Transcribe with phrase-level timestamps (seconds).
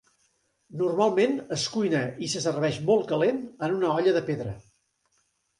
[0.79, 4.57] Normalment es cuina i se serveix molt calent en una olla de pedra.